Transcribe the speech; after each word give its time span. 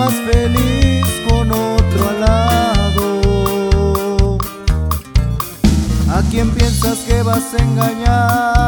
más 0.00 0.14
feliz 0.32 1.04
con 1.28 1.52
otro 1.52 2.08
al 2.08 2.20
lado. 2.22 3.08
¿A 6.08 6.22
quién 6.30 6.50
piensas 6.52 7.00
que 7.00 7.22
vas 7.22 7.52
a 7.52 7.62
engañar? 7.62 8.59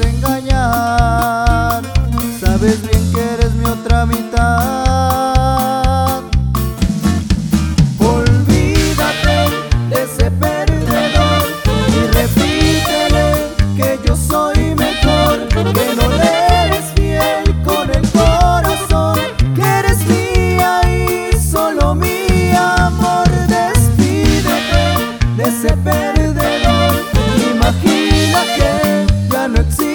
engañar. 0.00 1.82
Sabes 2.40 2.82
bien 2.82 3.12
que 3.12 3.34
eres 3.34 3.52
mi 3.54 3.66
otra 3.66 4.06
mitad. 4.06 4.55
eternity. 29.46 29.85